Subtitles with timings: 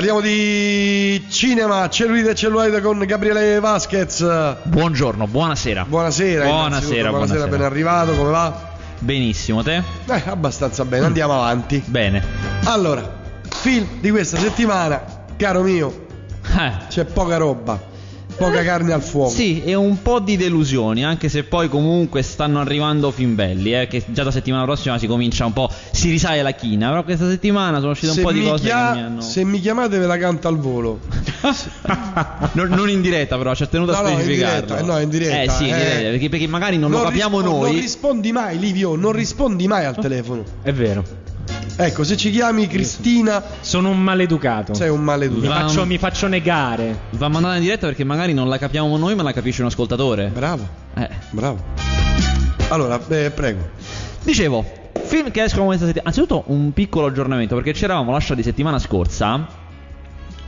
[0.00, 4.24] parliamo di cinema, cellulite e cellulite con Gabriele Vasquez.
[4.62, 5.84] Buongiorno, buonasera.
[5.86, 8.68] Buonasera, Buonasera, innanzitutto, buonasera, ben arrivato, come va?
[8.98, 9.82] Benissimo, te?
[10.06, 11.82] Eh, abbastanza bene, andiamo avanti.
[11.84, 12.24] Bene.
[12.64, 13.14] Allora,
[13.50, 15.02] film di questa settimana,
[15.36, 16.06] caro mio,
[16.58, 17.78] Eh, c'è poca roba,
[18.40, 19.30] poca carne al fuoco.
[19.30, 23.86] Sì, e un po' di delusioni, anche se poi comunque stanno arrivando film belli, eh,
[23.86, 27.28] che già da settimana prossima si comincia un po', si risale la china, però questa
[27.28, 29.20] settimana sono uscite un po' di cose chia- che mi hanno...
[29.20, 31.00] Se mi chiamate ve la canto al volo.
[32.52, 34.54] non, non in diretta però, ci ha tenuto a No, no, in specificarlo.
[34.60, 35.78] diretta, eh, no, in diretta, Eh sì, in eh.
[35.78, 37.72] diretta, perché, perché magari non, lo capiamo rispo- noi.
[37.72, 40.44] Non rispondi mai, Livio, non rispondi mai al telefono.
[40.62, 41.04] È vero.
[41.76, 44.74] Ecco, se ci chiami Cristina, Sono un maleducato.
[44.74, 45.48] sei un Mi maleducato.
[45.48, 47.00] Va- faccio, mi faccio negare.
[47.12, 50.26] Va mandata in diretta perché magari non la capiamo noi, ma la capisce un ascoltatore.
[50.28, 51.08] Bravo, Eh.
[51.30, 51.58] bravo.
[52.68, 53.68] Allora, eh, prego.
[54.22, 54.64] Dicevo,
[55.04, 56.08] film che escono questa settimana.
[56.08, 59.46] Anzitutto un piccolo aggiornamento perché ci eravamo lasciati settimana scorsa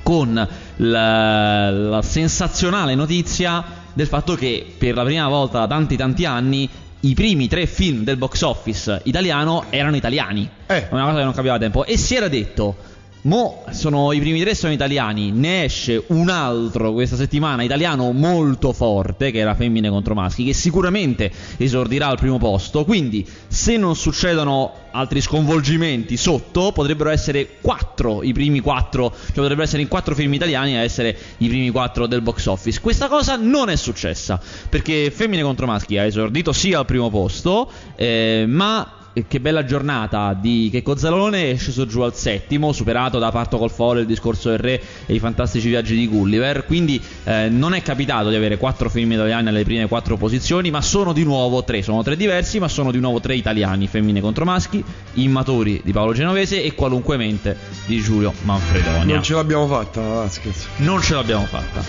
[0.02, 6.24] con la, la sensazionale notizia del fatto che per la prima volta da tanti tanti
[6.24, 6.68] anni
[7.04, 10.48] i primi tre film del box office italiano erano italiani.
[10.66, 10.86] Eh.
[10.90, 11.84] Una cosa che non capiva da tempo.
[11.84, 12.90] E si era detto.
[13.24, 18.72] Mo sono i primi tre sono italiani, ne esce un altro questa settimana italiano molto
[18.72, 23.94] forte che era Femmine contro Maschi che sicuramente esordirà al primo posto, quindi se non
[23.94, 30.16] succedono altri sconvolgimenti sotto potrebbero essere quattro i primi quattro, cioè potrebbero essere in quattro
[30.16, 32.80] film italiani a essere i primi quattro del box office.
[32.80, 37.70] Questa cosa non è successa perché Femmine contro Maschi ha esordito sì al primo posto,
[37.94, 38.96] eh, ma
[39.28, 43.70] che bella giornata di Checco Zalone è sceso giù al settimo, superato da Parto col
[43.70, 46.64] Foro, il discorso del re e i fantastici viaggi di Gulliver.
[46.64, 50.80] Quindi eh, non è capitato di avere quattro film italiani alle prime quattro posizioni, ma
[50.80, 51.82] sono di nuovo tre.
[51.82, 54.82] Sono tre diversi, ma sono di nuovo tre italiani: Femmine contro maschi,
[55.14, 59.14] Immaturi di Paolo Genovese e Qualunque mente di Giulio Manfredonia.
[59.14, 60.66] Non ce l'abbiamo fatta, Vasquez.
[60.76, 61.82] Non ce l'abbiamo fatta.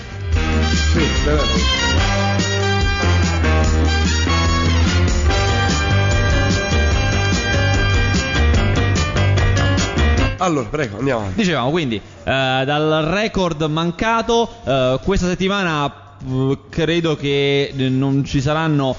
[0.93, 2.32] Sì,
[10.43, 11.37] Allora, prego, andiamo avanti.
[11.37, 18.93] Dicevamo quindi, eh, dal record mancato, eh, questa settimana eh, credo che non ci saranno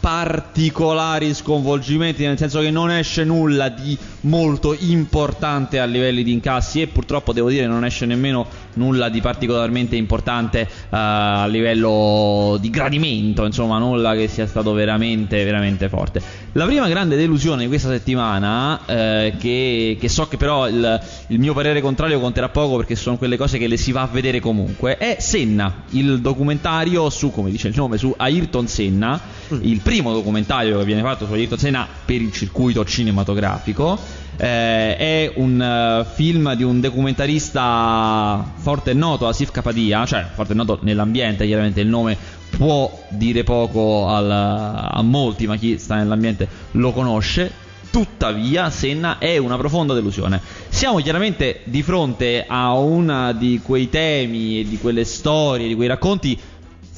[0.00, 6.80] particolari sconvolgimenti, nel senso che non esce nulla di molto importante a livelli di incassi
[6.80, 8.46] e purtroppo devo dire non esce nemmeno
[8.76, 15.44] nulla di particolarmente importante eh, a livello di gradimento, insomma, nulla che sia stato veramente
[15.44, 16.22] veramente forte.
[16.52, 21.38] La prima grande delusione di questa settimana, eh, che, che so che però il, il
[21.38, 24.40] mio parere contrario conterà poco perché sono quelle cose che le si va a vedere
[24.40, 29.20] comunque, è Senna, il documentario su, come dice il nome, su Ayrton Senna,
[29.60, 34.24] il primo documentario che viene fatto su Ayrton Senna per il circuito cinematografico.
[34.38, 40.52] Eh, è un eh, film di un documentarista forte e noto, Asif Kapadia, cioè forte
[40.52, 42.16] e noto nell'ambiente, chiaramente il nome
[42.50, 47.64] può dire poco al- a molti, ma chi sta nell'ambiente lo conosce.
[47.90, 50.38] Tuttavia, Senna è una profonda delusione.
[50.68, 55.88] Siamo chiaramente di fronte a una di quei temi e di quelle storie, di quei
[55.88, 56.38] racconti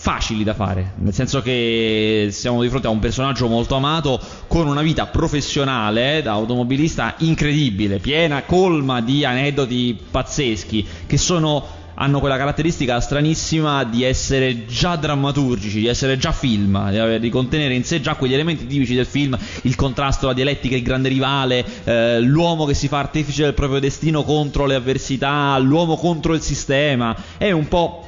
[0.00, 4.68] facili da fare, nel senso che siamo di fronte a un personaggio molto amato con
[4.68, 12.36] una vita professionale da automobilista incredibile, piena, colma di aneddoti pazzeschi che sono hanno quella
[12.36, 18.00] caratteristica stranissima di essere già drammaturgici, di essere già film, di, di contenere in sé
[18.00, 22.66] già quegli elementi tipici del film, il contrasto, la dialettica, il grande rivale, eh, l'uomo
[22.66, 27.50] che si fa artefice del proprio destino contro le avversità, l'uomo contro il sistema, è
[27.50, 28.07] un po'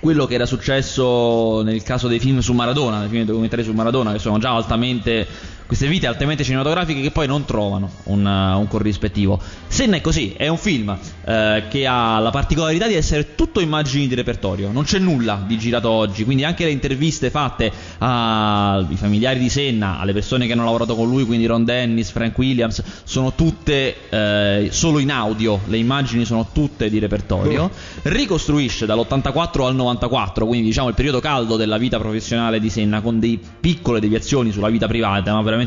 [0.00, 4.12] quello che era successo nel caso dei film su Maradona, dei film documentari su Maradona,
[4.12, 5.26] che sono già altamente
[5.70, 9.40] queste vite altamente cinematografiche che poi non trovano un, uh, un corrispettivo.
[9.68, 14.08] Senna è così, è un film eh, che ha la particolarità di essere tutto immagini
[14.08, 19.38] di repertorio, non c'è nulla di girato oggi, quindi anche le interviste fatte ai familiari
[19.38, 23.32] di Senna, alle persone che hanno lavorato con lui, quindi Ron Dennis, Frank Williams, sono
[23.34, 27.70] tutte eh, solo in audio, le immagini sono tutte di repertorio.
[28.02, 33.20] Ricostruisce dall'84 al 94, quindi diciamo il periodo caldo della vita professionale di Senna, con
[33.20, 35.58] dei piccole deviazioni sulla vita privata, ma veramente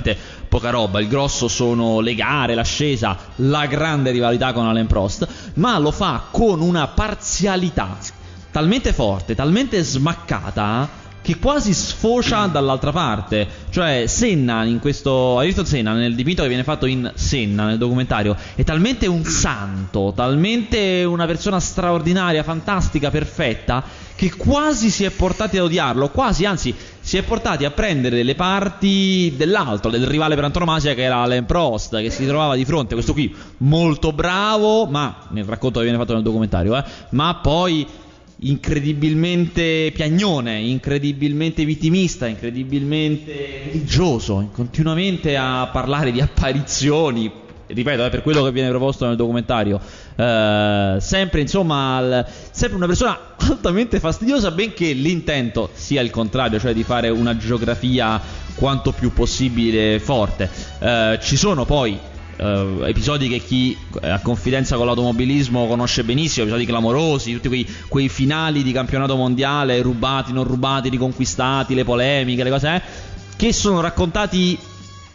[0.48, 1.00] poca roba.
[1.00, 6.24] Il grosso sono le gare, l'ascesa, la grande rivalità con Alain Prost, ma lo fa
[6.32, 7.98] con una parzialità
[8.52, 13.48] talmente forte, talmente smaccata che quasi sfocia dall'altra parte.
[13.72, 15.40] Cioè, Senna in questo.
[15.40, 20.12] Ayrton Senna nel dipinto che viene fatto in Senna nel documentario è talmente un santo,
[20.14, 23.84] talmente una persona straordinaria, fantastica, perfetta,
[24.16, 26.10] che quasi si è portati ad odiarlo.
[26.10, 31.04] Quasi, anzi, si è portati a prendere le parti dell'altro, del rivale per antonomasia che
[31.04, 35.46] era Alain Prost, che si trovava di fronte a questo qui molto bravo, ma nel
[35.46, 37.88] racconto che viene fatto nel documentario, eh, ma poi
[38.44, 47.42] incredibilmente piagnone, incredibilmente vittimista, incredibilmente religioso, continuamente a parlare di apparizioni.
[47.66, 49.80] Ripeto, è per quello che viene proposto nel documentario.
[50.16, 53.18] Eh, sempre, insomma, al- sempre una persona
[53.50, 58.22] altamente fastidiosa, benché l'intento sia il contrario, cioè di fare una geografia
[58.56, 60.50] quanto più possibile forte.
[60.80, 61.98] Eh, ci sono poi
[62.44, 67.68] eh, episodi che chi eh, ha confidenza con l'automobilismo conosce benissimo, episodi clamorosi, tutti quei,
[67.88, 72.82] quei finali di campionato mondiale, rubati, non rubati, riconquistati, le polemiche, le cose, eh,
[73.38, 74.58] che sono raccontati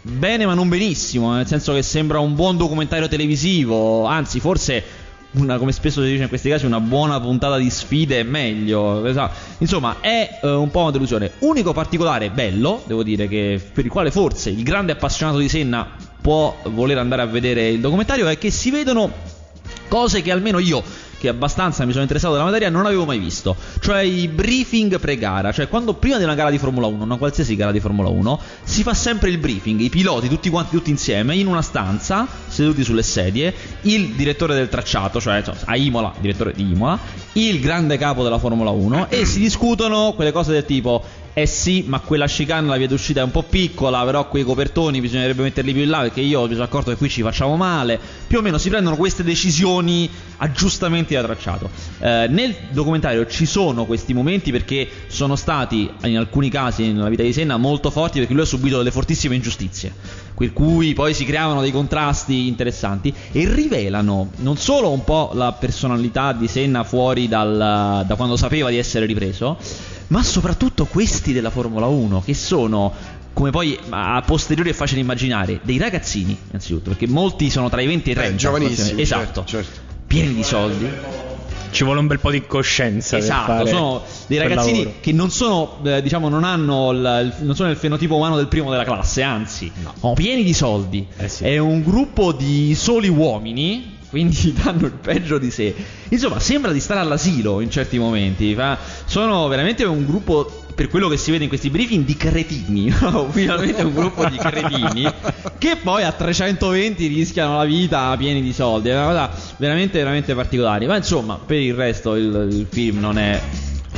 [0.01, 5.59] bene ma non benissimo, nel senso che sembra un buon documentario televisivo, anzi forse una,
[5.59, 9.07] come spesso si dice in questi casi, una buona puntata di sfide è meglio.
[9.59, 11.33] Insomma, è eh, un po' una delusione.
[11.41, 16.08] Unico particolare bello, devo dire, che, per il quale forse il grande appassionato di Senna
[16.21, 19.13] può voler andare a vedere il documentario, è che si vedono
[19.89, 20.83] cose che almeno io
[21.19, 25.53] che abbastanza mi sono interessato della materia non avevo mai visto, cioè i briefing pre-gara,
[25.53, 28.41] cioè quando prima di una gara di Formula 1, una qualsiasi gara di Formula 1,
[28.63, 32.85] si fa sempre il briefing, i piloti tutti quanti tutti insieme in una stanza, seduti
[32.85, 36.99] sulle sedie, il direttore del tracciato, cioè a Imola, direttore di Imola,
[37.33, 41.03] il grande capo della Formula 1 e si discutono quelle cose del tipo
[41.41, 45.01] eh sì, ma quella chicane la via d'uscita è un po' piccola, però quei copertoni
[45.01, 47.97] bisognerebbe metterli più in là perché io mi sono accorto che qui ci facciamo male.
[48.27, 51.71] Più o meno si prendono queste decisioni, aggiustamenti da tracciato.
[52.01, 57.23] Eh, nel documentario ci sono questi momenti perché sono stati, in alcuni casi nella vita
[57.23, 59.93] di Senna, molto forti perché lui ha subito delle fortissime ingiustizie.
[60.39, 65.51] Per cui poi si creavano dei contrasti interessanti e rivelano non solo un po' la
[65.53, 69.59] personalità di Senna fuori dal, da quando sapeva di essere ripreso,
[70.09, 72.93] ma soprattutto questi della Formula 1 che sono
[73.33, 77.87] come poi a posteriori è facile immaginare dei ragazzini innanzitutto perché molti sono tra i
[77.87, 79.45] 20 e i 30 Eh, giovanissimi, esatto.
[79.45, 79.81] certo, certo.
[80.07, 80.89] pieni di soldi
[81.71, 86.03] Ci vuole un bel po' di coscienza esatto sono dei ragazzini che non sono eh,
[86.03, 89.71] diciamo non hanno il, non sono il fenotipo umano del primo della classe anzi
[90.01, 91.07] sono pieni di soldi.
[91.17, 91.45] Eh sì.
[91.45, 95.75] è un gruppo di soli uomini quindi danno il peggio di sé.
[96.09, 98.57] Insomma sembra di stare all'asilo in certi momenti
[99.05, 102.89] sono veramente un gruppo per quello che si vede in questi briefing di cretini
[103.33, 105.13] finalmente un gruppo di cretini
[105.59, 110.37] che poi a 320 rischiano la vita pieni di soldi è una cosa veramente veramente
[110.37, 113.41] particolare ma insomma per il resto il, il film non è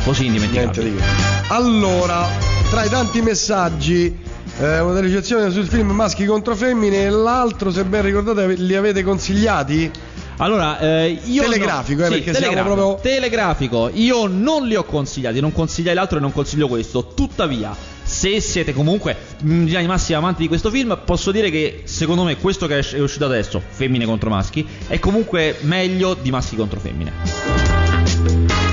[0.05, 1.03] così indimenticabile.
[1.49, 2.27] Allora,
[2.71, 4.19] tra i tanti messaggi,
[4.59, 9.03] eh, una recensione sul film Maschi contro femmine e l'altro, se ben ricordate, li avete
[9.03, 9.91] consigliati?
[10.41, 13.91] Allora, eh, io Telegrafico, eh, Sì, perché siamo telegrafico, proprio- telegrafico.
[13.93, 17.13] Io non li ho consigliati, non consigliai l'altro e non consiglio questo.
[17.15, 21.83] Tuttavia, se siete comunque in linea di massima amanti di questo film, posso dire che
[21.85, 26.57] secondo me questo che è uscito adesso, femmine contro maschi, è comunque meglio di maschi
[26.57, 27.90] contro femmine.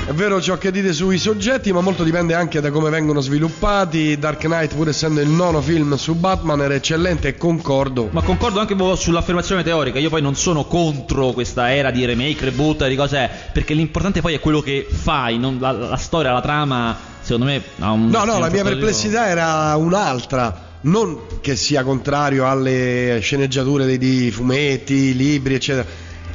[0.08, 4.18] È vero ciò che dite sui soggetti, ma molto dipende anche da come vengono sviluppati.
[4.18, 8.08] Dark Knight, pur essendo il nono film su Batman, era eccellente e concordo.
[8.10, 9.98] Ma concordo anche sull'affermazione teorica.
[9.98, 13.28] Io poi non sono contro questa era di remake, reboot, di cose.
[13.52, 16.96] Perché l'importante poi è quello che fai, non la, la storia, la trama.
[17.20, 18.08] Secondo me ha un.
[18.08, 20.78] No, no, la mia perplessità era un'altra.
[20.80, 25.86] Non che sia contrario alle sceneggiature dei, di fumetti, libri, eccetera.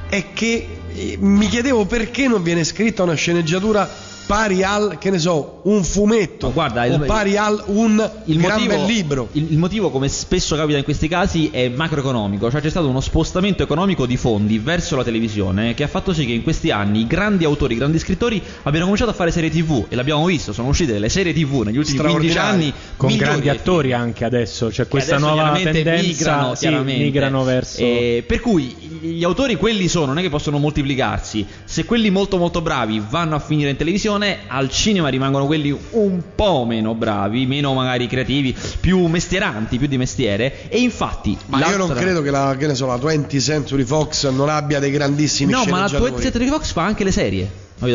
[0.07, 0.81] È che
[1.19, 3.89] mi chiedevo perché non viene scritta una sceneggiatura
[4.25, 6.47] pari al, che ne so, un fumetto.
[6.47, 9.29] Ma guarda, o il- pari al un il gran motivo, bel libro.
[9.33, 13.01] Il, il motivo, come spesso capita in questi casi, è macroeconomico, cioè c'è stato uno
[13.01, 17.01] spostamento economico di fondi verso la televisione che ha fatto sì che in questi anni
[17.01, 20.53] i grandi autori, i grandi scrittori abbiano cominciato a fare serie TV e l'abbiamo visto,
[20.53, 22.39] sono uscite delle serie TV negli ultimi 15 Straordinarie.
[22.65, 23.99] anni con grandi attori film.
[24.01, 27.03] anche adesso, c'è Che questa adesso nuova tendenza, migrano, sì, chiaramente.
[27.03, 31.45] migrano verso Eh, per cui gli autori quelli sono, non è che possono moltiplicarsi.
[31.65, 34.11] Se quelli molto molto bravi vanno a finire in televisione,
[34.47, 39.97] al cinema rimangono quelli un po' meno bravi, meno magari creativi, più mestieranti, più di
[39.97, 40.69] mestiere.
[40.69, 43.83] E infatti, Ma io non l'altra- credo che la, che ne so, la 20th Century
[43.83, 46.11] Fox non abbia dei grandissimi No, ma la sceneggiatori.
[46.11, 47.51] 20th Century Fox fa anche le serie.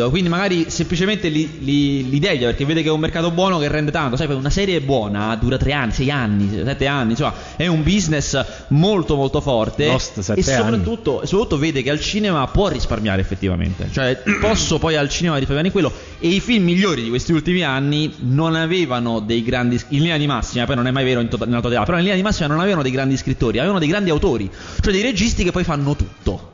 [0.09, 3.67] Quindi magari semplicemente li, li, li deglia perché vede che è un mercato buono che
[3.67, 4.15] rende tanto.
[4.15, 8.43] Sai, una serie buona dura 3 anni, 6 anni, 7 anni, insomma, è un business
[8.69, 9.87] molto molto forte.
[9.87, 13.89] Lost, sette e soprattutto, soprattutto vede che al cinema può risparmiare effettivamente.
[13.91, 15.91] Cioè, posso poi al cinema risparmiare in quello.
[16.19, 19.79] E i film migliori di questi ultimi anni non avevano dei grandi.
[19.89, 22.03] In linea di massima, poi non è mai vero in to- nella totalità, però in
[22.03, 24.49] linea di massima non avevano dei grandi scrittori, avevano dei grandi autori,
[24.81, 26.51] cioè dei registi che poi fanno tutto.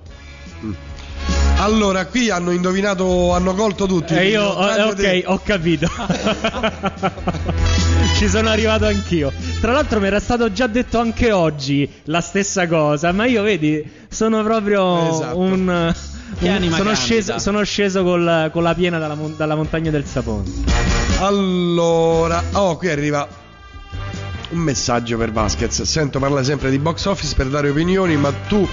[1.57, 4.13] Allora, qui hanno indovinato, hanno colto tutti.
[4.13, 5.23] E io, quindi, tranne ho- ok, te.
[5.25, 5.87] ho capito.
[8.17, 9.31] Ci sono arrivato anch'io.
[9.61, 13.83] Tra l'altro mi era stato già detto anche oggi la stessa cosa, ma io vedi,
[14.09, 15.37] sono proprio Esatto.
[15.37, 15.93] un...
[16.37, 20.43] Un- sono, sceso, sono sceso col- con la piena dalla, mon- dalla montagna del sapone.
[21.19, 23.25] Allora, oh, qui arriva
[24.55, 25.83] un messaggio per Vasquez.
[25.83, 28.67] Sento parlare sempre di box office per dare opinioni, ma tu,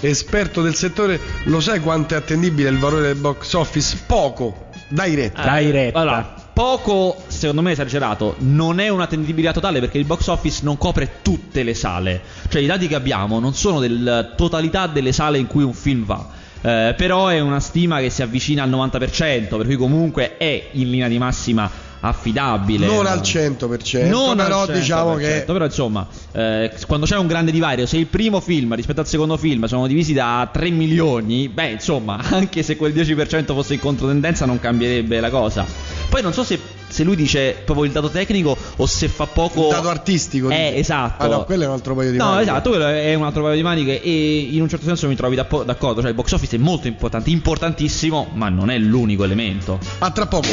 [0.00, 3.98] esperto del settore, lo sai quanto è attendibile il valore del box office?
[4.06, 4.68] Poco.
[4.88, 5.42] Dai retta.
[5.42, 5.98] Dai retta.
[5.98, 11.18] Allora, poco, secondo me esagerato, non è un'attendibilità totale perché il box office non copre
[11.22, 12.22] tutte le sale.
[12.48, 16.04] Cioè i dati che abbiamo non sono della totalità delle sale in cui un film
[16.04, 16.44] va.
[16.62, 20.90] Eh, però è una stima che si avvicina al 90%, per cui comunque è in
[20.90, 22.86] linea di massima affidabile.
[22.86, 27.26] non al 100%, Non però al 100%, diciamo che Però insomma, eh, quando c'è un
[27.26, 31.48] grande divario, se il primo film rispetto al secondo film sono divisi da 3 milioni,
[31.48, 35.64] beh insomma, anche se quel 10% fosse in controtendenza non cambierebbe la cosa.
[36.08, 36.58] Poi non so se,
[36.96, 39.64] se lui dice proprio il dato tecnico o se fa poco...
[39.64, 40.48] il dato artistico.
[40.48, 40.80] Eh, dici.
[40.80, 41.24] esatto.
[41.24, 42.42] Ah no, quello è un altro paio di No, maniche.
[42.50, 45.36] esatto, quello è un altro paio di maniche e in un certo senso mi trovi
[45.36, 49.78] d'accordo, cioè il box office è molto importante, importantissimo, ma non è l'unico elemento.
[49.98, 50.48] A tra poco.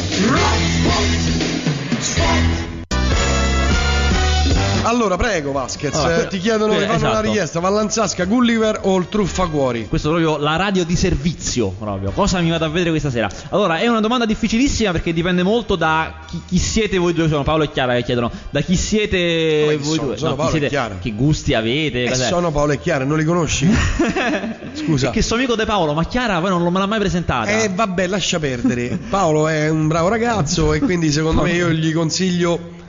[4.94, 7.26] Allora, prego Vasquez, Allora, eh, ti chiedono, que- ti fanno una esatto.
[7.26, 9.88] richiesta, Vallanzasca, Gulliver o il Truffacuori?
[9.88, 12.12] Questo è proprio la radio di servizio, proprio.
[12.12, 13.28] Cosa mi vado a vedere questa sera?
[13.50, 17.28] Allora, è una domanda difficilissima perché dipende molto da chi, chi siete voi due.
[17.28, 18.32] Sono Paolo e Chiara che chiedono.
[18.52, 20.08] Da chi siete Come voi sono?
[20.10, 20.18] due?
[20.18, 20.98] Sono chi Paolo e siete- Chiara.
[21.02, 22.04] Che gusti avete?
[22.04, 23.68] Eh, sono Paolo e Chiara, non li conosci?
[24.74, 25.10] Scusa.
[25.10, 27.50] Che sono amico di Paolo, ma Chiara poi non me l'ha mai presentata.
[27.50, 29.00] Eh vabbè, lascia perdere.
[29.10, 32.82] Paolo è un bravo ragazzo e quindi secondo me io gli consiglio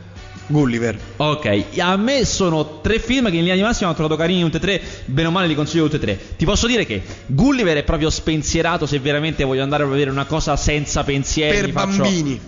[0.47, 0.99] Gulliver.
[1.17, 4.57] Ok, a me sono tre film che in linea di massima ho trovato carini tutti
[4.57, 6.19] e tre, bene o male li consiglio tutti e tre.
[6.37, 10.27] Ti posso dire che Gulliver è proprio spensierato se veramente voglio andare a vedere una
[10.27, 11.57] cosa senza pensieri.
[11.57, 12.41] Per mi faccio- bambini.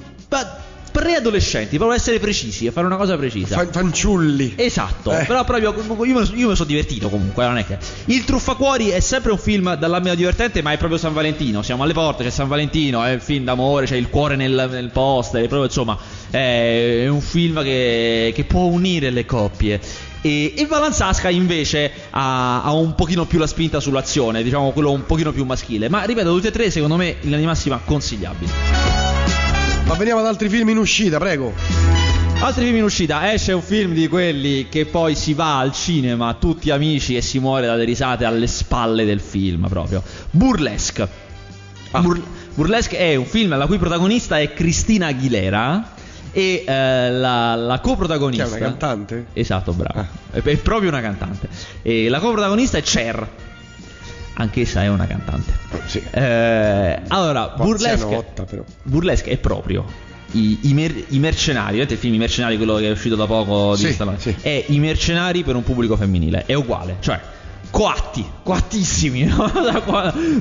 [0.96, 3.54] Preadolescenti, proprio essere precisi e fare una cosa precisa.
[3.54, 4.54] Fa- fanciulli.
[4.56, 5.26] Esatto, Eh.
[5.26, 5.74] però proprio
[6.04, 7.76] io me sono divertito comunque, non è che.
[8.06, 11.60] Il Truffacuori è sempre un film dall'almeno divertente, ma è proprio San Valentino.
[11.60, 14.88] Siamo alle porte, c'è San Valentino, è un film d'amore, c'è il cuore nel, nel
[14.88, 15.98] poster, proprio insomma,
[16.30, 19.78] è, un film che, che può unire le coppie.
[20.22, 25.04] E, e Valanzasca invece ha, ha un pochino più la spinta sull'azione, diciamo quello un
[25.04, 25.90] pochino più maschile.
[25.90, 29.05] Ma ripeto, tutti e tre secondo me in linea massima consigliabili.
[29.86, 31.52] Ma veniamo ad altri film in uscita, prego.
[32.40, 36.34] Altri film in uscita, esce un film di quelli che poi si va al cinema
[36.34, 40.02] tutti amici e si muore dalle risate alle spalle del film proprio.
[40.32, 41.08] Burlesque.
[42.00, 42.20] Bur-
[42.54, 45.92] Burlesque è un film la cui protagonista è Cristina Aguilera
[46.32, 48.44] e eh, la, la coprotagonista...
[48.44, 49.26] Che è una cantante?
[49.34, 50.00] Esatto, bravo.
[50.00, 50.06] Ah.
[50.32, 51.48] È, è proprio una cantante.
[51.82, 53.26] E la coprotagonista è Cher.
[54.38, 55.52] Anch'essa è una cantante.
[55.86, 56.02] Sì.
[56.10, 58.24] Eh, allora, Burlesque...
[58.82, 59.84] Burlesque è proprio
[60.32, 63.26] i, i mer- i mercenari, vedete il film I mercenari, quello che è uscito da
[63.26, 64.36] poco di Sì, sì.
[64.40, 67.18] È i mercenari per un pubblico femminile, è uguale, cioè
[67.70, 69.50] coatti, coattissimi, no?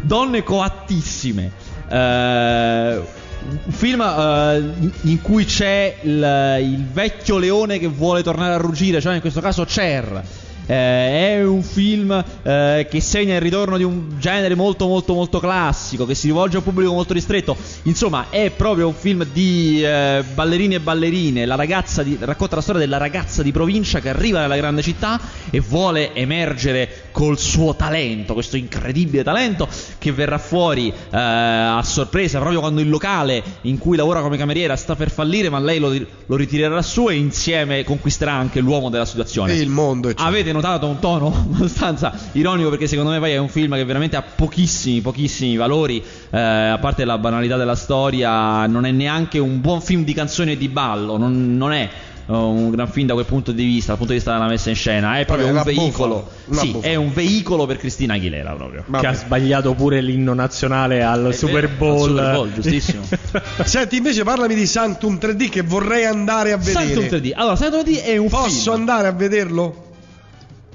[0.01, 1.51] donne coattissime.
[1.87, 3.01] Eh,
[3.47, 8.57] un film eh, in- in cui c'è il, il vecchio leone che vuole tornare a
[8.57, 10.23] ruggire, cioè in questo caso Cher.
[10.65, 15.39] Eh, è un film eh, che segna il ritorno di un genere molto molto molto
[15.39, 17.55] classico che si rivolge a un pubblico molto ristretto.
[17.83, 21.45] Insomma è proprio un film di eh, ballerini e ballerine.
[21.45, 25.19] La ragazza di- racconta la storia della ragazza di provincia che arriva nella grande città
[25.49, 29.67] e vuole emergere col suo talento questo incredibile talento
[29.97, 34.75] che verrà fuori eh, a sorpresa proprio quando il locale in cui lavora come cameriera
[34.75, 35.93] sta per fallire ma lei lo,
[36.25, 39.53] lo ritirerà su e insieme conquisterà anche l'uomo della situazione.
[39.53, 40.27] E il mondo, eccetera.
[40.27, 44.15] Avete notato un tono abbastanza ironico perché secondo me poi è un film che veramente
[44.15, 49.61] ha pochissimi, pochissimi valori, eh, a parte la banalità della storia, non è neanche un
[49.61, 51.89] buon film di canzoni e di ballo, non, non è
[52.27, 54.69] eh, un gran film da quel punto di vista, dal punto di vista della messa
[54.69, 56.27] in scena, è proprio Vabbè, un veicolo.
[56.49, 58.83] sì, è un veicolo per Cristina Aguilera proprio.
[58.89, 59.13] Che ha Vabbè.
[59.13, 62.17] sbagliato pure l'inno nazionale al È Super vero, Bowl.
[62.17, 63.03] al Super Bowl, giustissimo.
[63.63, 66.85] Senti, invece parlami di Sanctum 3D che vorrei andare a vedere.
[66.93, 67.31] Sanctum 3D.
[67.35, 68.75] Allora, Sanctum 3D è un Posso film.
[68.75, 69.84] andare a vederlo?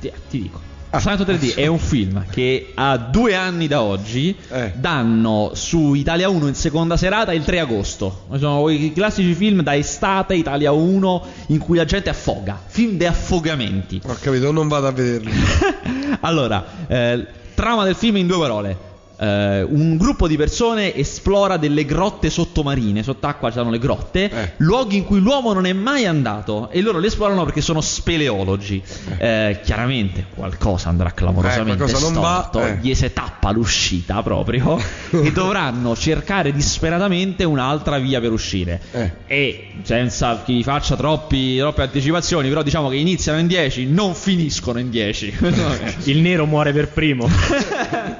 [0.00, 0.68] Ti, ti dico.
[0.98, 4.72] Silent 3D è un film che a due anni da oggi Eh.
[4.74, 8.24] danno su Italia 1 in seconda serata il 3 agosto.
[8.36, 12.60] Sono i classici film da estate Italia 1 in cui la gente affoga.
[12.66, 14.00] Film di affogamenti.
[14.04, 15.30] Ho capito, non vado a vederli.
[16.22, 18.76] allora, eh, trama del film in due parole.
[19.22, 24.52] Eh, un gruppo di persone esplora delle grotte sottomarine, sott'acqua ci sono le grotte, Eh.
[24.58, 28.82] luoghi in cui l'uomo non è mai andato e loro le esplorano perché sono speleologi.
[29.18, 32.78] Eh, chiaramente qualcosa andrà clamorosamente Eh, qualcosa non va, storto, eh.
[32.80, 34.78] gli si tappa l'uscita proprio
[35.10, 38.80] e dovranno cercare disperatamente un'altra via per uscire.
[38.92, 39.10] Eh.
[39.26, 44.14] E senza che vi faccia troppi, troppe anticipazioni, però diciamo che iniziano in 10, non
[44.14, 45.36] finiscono in 10.
[46.04, 47.28] Il nero muore per primo.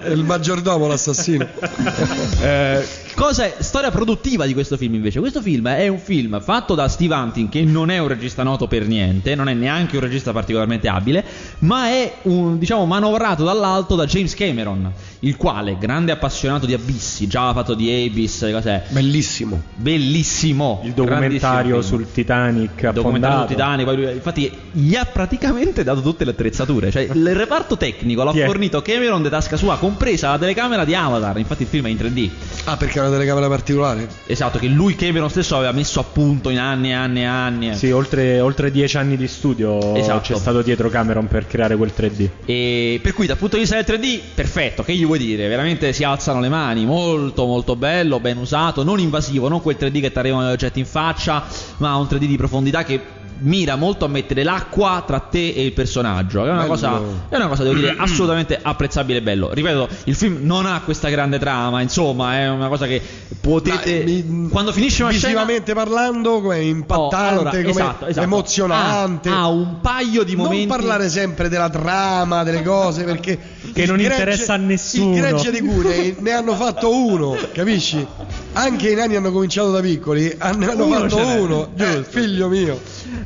[0.09, 1.49] Il maggiordomo l'assassino.
[2.41, 5.21] Eh, cosa è storia produttiva di questo film invece?
[5.21, 8.67] Questo film è un film fatto da Steve Hunting che non è un regista noto
[8.67, 11.25] per niente, non è neanche un regista particolarmente abile,
[11.61, 17.27] ma è un diciamo manovrato dall'alto da James Cameron, il quale grande appassionato di abissi,
[17.27, 18.85] già ha fatto di Abyss, cos'è?
[18.89, 19.61] Bellissimo.
[19.75, 20.81] Bellissimo.
[20.85, 26.01] Il documentario sul Titanic Il documentario sul Titanic, poi lui- infatti gli ha praticamente dato
[26.01, 28.47] tutte le attrezzature, cioè il reparto tecnico l'ha è?
[28.47, 31.97] fornito Cameron di tasca sua, compresa la telecamera di Avatar, infatti il film è in
[31.97, 32.31] 3D.
[32.65, 34.09] Ah, perché è una telecamera particolare?
[34.27, 37.75] Esatto, che lui Cameron stesso aveva messo a punto in anni e anni e anni.
[37.75, 40.33] Sì, oltre, oltre dieci anni di studio Esatto.
[40.33, 42.29] c'è stato dietro Cameron per creare quel 3D.
[42.45, 45.49] E per cui dal punto di vista del 3D, perfetto, che gli vuoi dire?
[45.49, 50.01] Veramente si alzano le mani, molto molto bello, ben usato, non invasivo, non quel 3D
[50.01, 51.45] che ti arrivano gli oggetti in faccia,
[51.79, 53.01] ma un 3D di profondità che
[53.41, 56.45] mira molto a mettere l'acqua tra te e il personaggio.
[56.45, 59.51] È una, cosa, è una cosa, devo dire, assolutamente apprezzabile e bello.
[59.53, 63.01] Ripeto, il film non ha questa grande trama, insomma, è una cosa che
[63.41, 64.03] potete...
[64.05, 65.29] Mi- quando finisce una scena...
[65.33, 68.25] Visivamente parlando, come impattante, Oh, allora, come esatto, esatto.
[68.27, 69.29] emozionante.
[69.29, 70.67] Ha, ha un paio di momenti...
[70.67, 73.39] Non parlare sempre della trama, delle cose, perché
[73.73, 75.15] Che non gregge- interessa a nessuno.
[75.15, 78.05] Il gregge di cure ne hanno fatto uno, capisci?
[78.53, 81.71] Anche i nani hanno cominciato da piccoli, ne hanno Uno fatto uno.
[81.77, 82.81] Eh, figlio mio.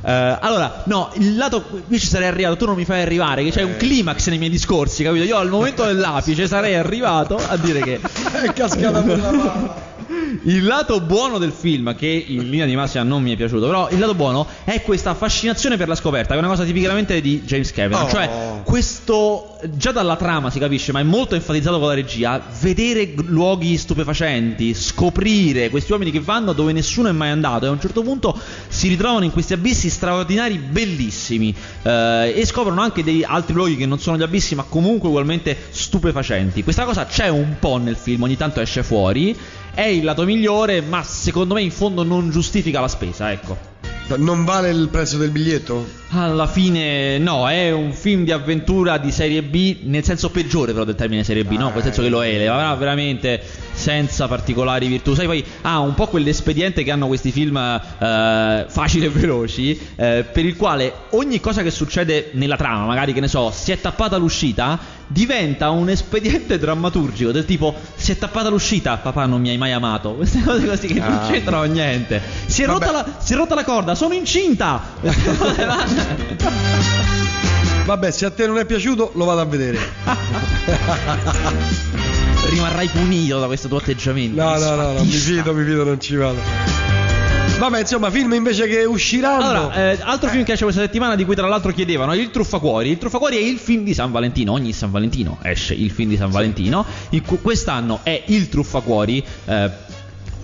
[0.07, 1.65] Eh, allora, no, il lato.
[1.89, 3.65] Io ci sarei arrivato, tu non mi fai arrivare, che c'è Eh.
[3.65, 5.25] un climax nei miei discorsi, capito?
[5.25, 8.01] Io al momento dell'apice sarei arrivato a dire che.
[8.45, 9.93] È cascata per la palla.
[10.43, 13.89] Il lato buono del film, che in linea di massima non mi è piaciuto, però
[13.91, 17.43] il lato buono è questa fascinazione per la scoperta, che è una cosa tipicamente di
[17.43, 18.05] James Cameron.
[18.05, 18.09] Oh.
[18.09, 18.31] Cioè,
[18.65, 23.77] questo, già dalla trama si capisce, ma è molto enfatizzato con la regia, vedere luoghi
[23.77, 28.03] stupefacenti, scoprire questi uomini che vanno dove nessuno è mai andato e a un certo
[28.03, 33.77] punto si ritrovano in questi abissi straordinari, bellissimi, eh, e scoprono anche dei altri luoghi
[33.77, 36.63] che non sono gli abissi, ma comunque ugualmente stupefacenti.
[36.63, 39.37] Questa cosa c'è un po' nel film, ogni tanto esce fuori.
[39.75, 43.74] È il lato migliore, ma secondo me in fondo non giustifica la spesa, ecco.
[44.07, 46.03] Non vale il prezzo del biglietto?
[46.11, 50.85] Alla fine, no, è un film di avventura di serie B, nel senso peggiore però
[50.85, 51.71] del termine serie B, no?
[51.75, 55.15] Nel senso che lo eleva, ma veramente senza particolari virtù.
[55.15, 60.25] Sai, poi ha un po' quell'espediente che hanno questi film eh, facili e veloci, eh,
[60.31, 63.81] per il quale ogni cosa che succede nella trama, magari che ne so, si è
[63.81, 69.49] tappata l'uscita, diventa un espediente drammaturgico del tipo si è tappata l'uscita, papà non mi
[69.49, 70.13] hai mai amato.
[70.15, 71.27] Queste cose così che non Ah.
[71.29, 72.23] c'entrano niente.
[72.47, 74.83] Si è, rotta la, si è rotta la corda, sono incinta.
[77.85, 79.79] Vabbè, se a te non è piaciuto, lo vado a vedere.
[82.49, 84.43] Rimarrai punito da questo tuo atteggiamento.
[84.43, 86.83] No, no, no, no, mi fido, mi fido, non ci vado.
[87.59, 89.49] Vabbè, insomma, film invece che usciranno.
[89.49, 92.91] Allora, eh, altro film che esce questa settimana di cui tra l'altro chiedevano, il Truffacuori.
[92.91, 96.17] Il Truffacuori è il film di San Valentino, ogni San Valentino esce il film di
[96.17, 96.85] San Valentino.
[97.11, 99.25] Il quest'anno è il Truffacuori.
[99.45, 99.71] Eh,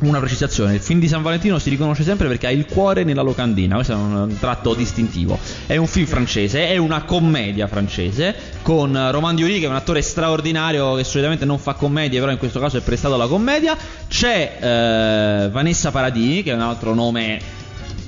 [0.01, 3.23] una precisazione, il film di San Valentino si riconosce sempre perché ha il cuore nella
[3.23, 5.39] locandina, questo è un, tratto distintivo.
[5.67, 10.03] È un film francese, è una commedia francese con Romain Diori che è un attore
[10.03, 13.77] straordinario che solitamente non fa commedie, però in questo caso è prestato alla commedia.
[14.09, 17.59] C'è eh, Vanessa Paradini che è un altro nome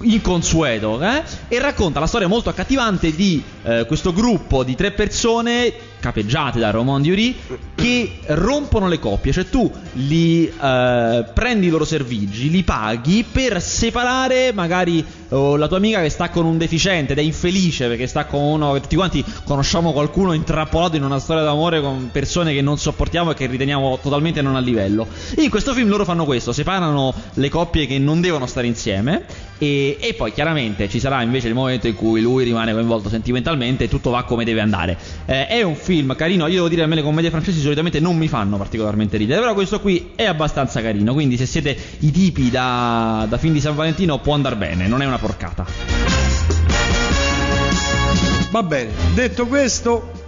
[0.03, 1.23] inconsueto eh?
[1.49, 6.71] e racconta la storia molto accattivante di eh, questo gruppo di tre persone capeggiate da
[6.71, 7.35] Romain Diori
[7.77, 13.63] che rompono le coppie cioè tu li eh, prendi i loro servigi li paghi per
[13.63, 18.09] separare magari oh, la tua amica che sta con un deficiente ed è infelice perché
[18.09, 22.63] sta con uno tutti quanti conosciamo qualcuno intrappolato in una storia d'amore con persone che
[22.63, 26.53] non sopportiamo e che riteniamo totalmente non a livello in questo film loro fanno questo
[26.53, 29.25] separano le coppie che non devono stare insieme
[29.63, 33.85] e, e poi chiaramente ci sarà invece il momento in cui lui rimane coinvolto sentimentalmente
[33.85, 34.99] e tutto va come deve andare.
[35.25, 38.17] Eh, è un film carino, io devo dire a me le commedie francesi solitamente non
[38.17, 42.51] mi fanno particolarmente ridere, però questo qui è abbastanza carino, quindi se siete i tipi
[42.51, 45.67] da, da film di San Valentino può andare bene, non è una porcata.
[48.51, 50.22] Va bene, detto questo,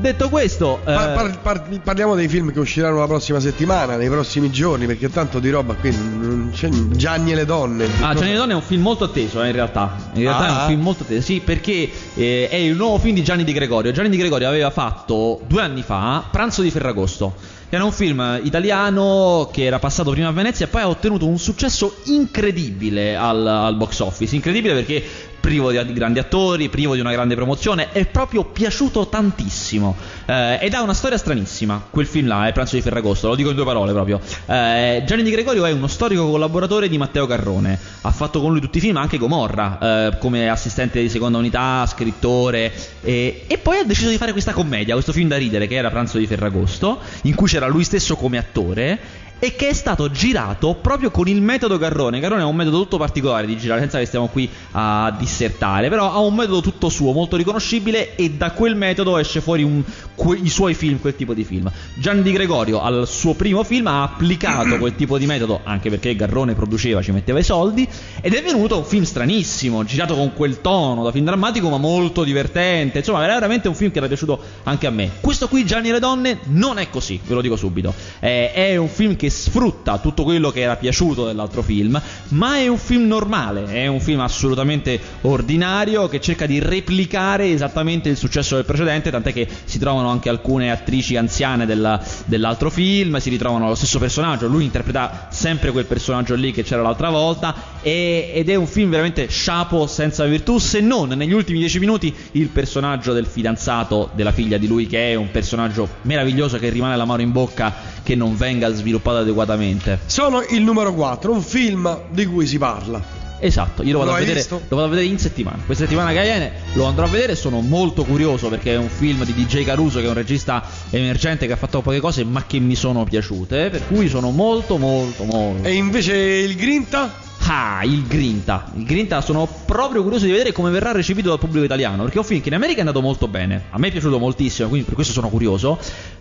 [0.00, 4.08] Detto questo, eh, Par- par- par- parliamo dei film che usciranno la prossima settimana, nei
[4.08, 7.84] prossimi giorni, perché tanto di roba qui non c'è Gianni e le donne.
[8.00, 9.96] Ah, Gianni le Donne è un film molto atteso, eh, in realtà.
[10.14, 10.60] In realtà è Ah.
[10.62, 13.90] un film molto atteso, sì, perché eh, è il nuovo film di Gianni Di Gregorio.
[13.90, 17.34] Gianni Di Gregorio aveva fatto due anni fa Pranzo di Ferragosto.
[17.70, 21.38] Era un film italiano che era passato prima a Venezia e poi ha ottenuto un
[21.38, 24.34] successo incredibile al, al box office.
[24.34, 25.02] Incredibile perché
[25.48, 29.96] privo di, di grandi attori, privo di una grande promozione, è proprio piaciuto tantissimo.
[30.26, 31.82] Eh, ed ha una storia stranissima.
[31.88, 34.20] Quel film là, è Pranzo di Ferragosto, lo dico in due parole proprio.
[34.44, 37.78] Eh, Gianni Di Gregorio è uno storico collaboratore di Matteo Carrone.
[38.02, 41.86] Ha fatto con lui tutti i film, anche Gomorra, eh, come assistente di seconda unità,
[41.86, 42.70] scrittore.
[43.00, 46.18] E poi ha deciso di fare questa commedia, questo film da ridere che era Pranzo
[46.18, 51.10] di Ferragosto, in cui c'era lui stesso come attore e che è stato girato proprio
[51.10, 52.20] con il metodo Garrone.
[52.20, 56.12] Garrone ha un metodo tutto particolare di girare, senza che stiamo qui a dissertare, però
[56.12, 59.82] ha un metodo tutto suo, molto riconoscibile e da quel metodo esce fuori un-
[60.14, 61.70] que- i suoi film, quel tipo di film.
[61.94, 66.16] Gianni Di Gregorio al suo primo film ha applicato quel tipo di metodo, anche perché
[66.16, 67.88] Garrone produceva, ci metteva i soldi,
[68.20, 72.24] ed è venuto un film stranissimo, girato con quel tono da film drammatico ma molto
[72.24, 75.10] divertente, insomma era veramente un film che era piaciuto anche a me.
[75.20, 77.94] Questo qui Gianni e le donne non è così, ve lo dico subito.
[78.20, 82.68] Eh, è un film che sfrutta tutto quello che era piaciuto dell'altro film, ma è
[82.68, 88.54] un film normale, è un film assolutamente ordinario che cerca di replicare esattamente il successo
[88.56, 93.68] del precedente, tant'è che si trovano anche alcune attrici anziane della- dell'altro film, si ritrovano
[93.68, 98.48] lo stesso personaggio, lui interpreta sempre quel personaggio lì che c'era l'altra volta e- ed
[98.48, 103.12] è un film veramente sciapo senza virtù, se non negli ultimi dieci minuti il personaggio
[103.12, 107.32] del fidanzato della figlia di lui che è un personaggio meraviglioso che rimane l'amaro in
[107.32, 110.00] bocca che non venga sviluppato adeguatamente.
[110.06, 113.18] Sono il numero 4, un film di cui si parla.
[113.40, 115.62] Esatto, io lo vado, Lo a vedere, lo vado a vedere in settimana.
[115.64, 117.36] Questa settimana che viene lo andrò a vedere.
[117.36, 121.46] Sono molto curioso perché è un film di DJ Caruso, che è un regista emergente
[121.46, 123.70] che ha fatto poche cose, ma che mi sono piaciute.
[123.70, 125.66] Per cui sono molto, molto, molto.
[125.66, 127.26] E invece il Grinta?
[127.46, 128.70] Ah, il Grinta.
[128.74, 132.02] Il Grinta sono proprio curioso di vedere come verrà recepito dal pubblico italiano.
[132.02, 133.64] Perché è un film che in America è andato molto bene.
[133.70, 135.78] A me è piaciuto moltissimo, quindi per questo sono curioso.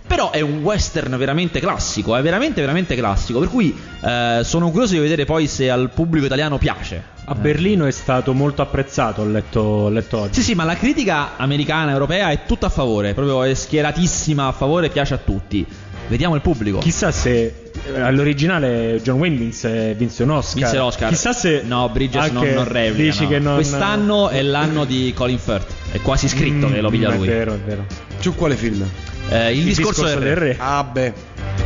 [0.07, 3.39] Però è un western veramente classico, è veramente, veramente classico.
[3.39, 7.15] Per cui eh, sono curioso di vedere poi se al pubblico italiano piace.
[7.25, 10.35] A Berlino è stato molto apprezzato, ho letto, ho letto oggi.
[10.35, 14.53] Sì, sì, ma la critica americana, europea è tutta a favore, proprio è schieratissima a
[14.53, 15.65] favore, piace a tutti.
[16.07, 16.77] Vediamo il pubblico.
[16.79, 17.53] Chissà se
[17.93, 20.55] eh, all'originale John Wayne vinse, vinse un Oscar.
[20.55, 21.09] Vinse l'Oscar.
[21.09, 23.03] Chissà se No, Bridges non, non replica.
[23.03, 23.29] Dici no.
[23.29, 25.67] che non Quest'anno è l'anno di Colin Firth.
[25.91, 27.27] È quasi scritto Mm, che lo piglia È lui.
[27.27, 27.85] vero, è vero.
[28.19, 28.83] Su quale film?
[29.29, 30.33] Eh, il, discorso, del re.
[30.35, 30.55] re.
[30.57, 31.13] Ah, beh,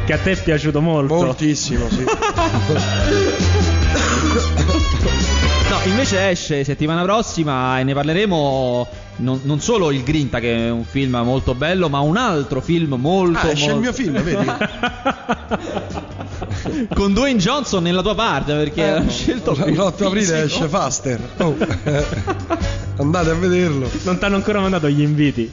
[0.06, 1.14] Che a te è piaciuto molto.
[1.16, 2.04] moltissimo, sì.
[5.72, 10.70] No, invece esce settimana prossima e ne parleremo non, non solo il Grinta che è
[10.70, 14.22] un film molto bello, ma un altro film molto Ah, esce il molto- mio film,
[14.22, 14.52] vedi?
[16.94, 21.20] con Dwayne Johnson nella tua parte perché Eh, ha scelto l'8 aprile esce Faster.
[21.38, 21.56] Oh.
[22.98, 23.90] Andate a vederlo.
[24.04, 25.50] Non ti hanno ancora mandato gli inviti.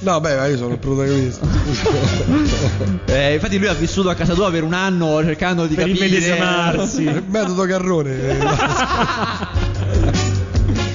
[0.00, 1.46] No, beh, ma io sono il protagonista.
[3.06, 6.06] Eh, infatti lui ha vissuto a casa tua per un anno cercando di Per capire
[6.06, 7.22] immedesimarsi.
[7.26, 8.38] Metodo Carrone.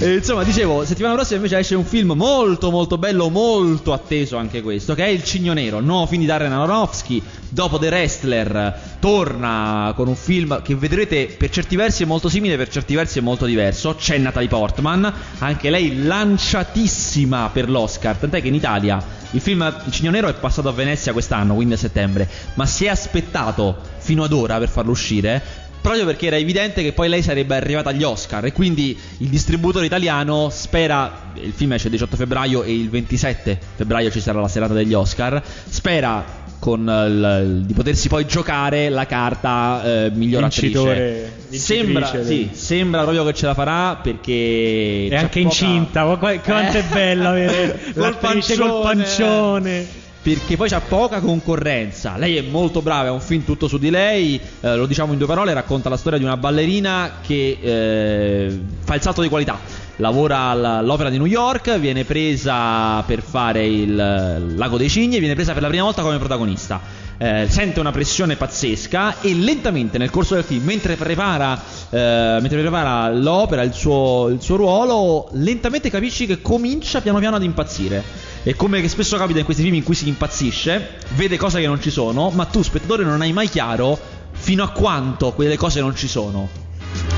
[0.06, 4.62] E, insomma, dicevo, settimana prossima invece esce un film molto molto bello, molto atteso anche
[4.62, 7.20] questo, che è Il Cigno Nero, nuovo film di Darren Aronofsky.
[7.50, 12.56] Dopo The Wrestler torna con un film che vedrete per certi versi è molto simile,
[12.56, 13.96] per certi versi è molto diverso.
[13.96, 19.92] C'è Natalie Portman, anche lei lanciatissima per l'Oscar, tant'è che in Italia il film Il
[19.92, 24.24] Cigno Nero è passato a Venezia quest'anno, quindi a settembre, ma si è aspettato fino
[24.24, 28.02] ad ora per farlo uscire proprio perché era evidente che poi lei sarebbe arrivata agli
[28.04, 32.90] Oscar e quindi il distributore italiano spera, il film esce il 18 febbraio e il
[32.90, 39.06] 27 febbraio ci sarà la serata degli Oscar, spera il- di potersi poi giocare la
[39.06, 41.60] carta eh, miglior Vincitore- attrice.
[41.60, 45.08] Sembra, vincitrice sì, del- sembra proprio che ce la farà perché...
[45.12, 46.04] È anche poca- incinta.
[46.18, 46.80] Qua- Quanto Eh.
[46.80, 50.04] è bello avere Col l'attrice col pancione.
[50.26, 52.18] Perché poi c'ha poca concorrenza.
[52.18, 54.42] Lei è molto brava, è un film tutto su di lei.
[54.62, 58.96] eh, lo diciamo in due parole: racconta la storia di una ballerina che eh, fa
[58.96, 59.60] il salto di qualità.
[59.98, 65.54] Lavora all'Opera di New York, viene presa per fare il Lago dei Cigni, viene presa
[65.54, 66.82] per la prima volta come protagonista.
[67.18, 72.60] Eh, sente una pressione pazzesca e lentamente nel corso del film, mentre prepara, eh, mentre
[72.60, 78.04] prepara l'opera, il suo, il suo ruolo, lentamente capisci che comincia piano piano ad impazzire.
[78.44, 81.82] E come spesso capita in questi film in cui si impazzisce, vede cose che non
[81.82, 83.98] ci sono, ma tu, spettatore, non hai mai chiaro
[84.32, 86.65] fino a quanto quelle cose non ci sono.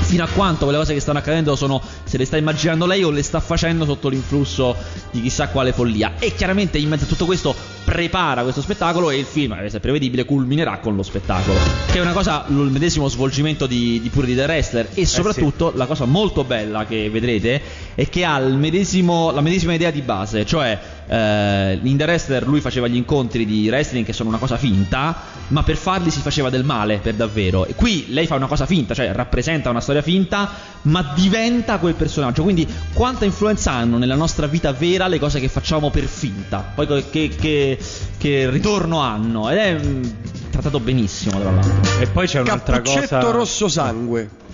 [0.08, 3.10] Fino a quanto quelle cose che stanno accadendo sono se le sta immaginando lei o
[3.10, 4.74] le sta facendo sotto l'influsso
[5.10, 6.14] di chissà quale follia.
[6.18, 10.24] E chiaramente in mezzo a tutto questo prepara questo spettacolo e il film, è prevedibile,
[10.24, 11.58] culminerà con lo spettacolo.
[11.90, 14.88] Che è una cosa, il medesimo svolgimento di, di Pure di The Wrestler.
[14.94, 17.60] E soprattutto la cosa molto bella che vedrete
[17.94, 22.60] è che ha medesimo, la medesima idea di base, cioè eh, in The Wrestler lui
[22.60, 25.16] faceva gli incontri di wrestling che sono una cosa finta,
[25.48, 27.64] ma per farli si faceva del male per davvero.
[27.66, 30.50] E qui lei fa una cosa finta, cioè rappresenta una storia finta,
[30.82, 32.42] ma diventa quel personaggio.
[32.42, 36.72] Quindi quanta influenza hanno nella nostra vita vera le cose che facciamo per finta?
[36.74, 37.78] Poi che, che,
[38.18, 39.48] che ritorno hanno?
[39.50, 40.14] Ed è mh,
[40.50, 42.00] trattato benissimo, tra l'altro.
[42.00, 43.30] E poi c'è un'altra Cappuccetto cosa.
[43.30, 44.46] rosso sangue.